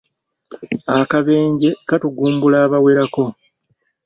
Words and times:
Akabenje 1.01 1.69
katugumbula 1.87 2.57
abawerako. 2.65 3.23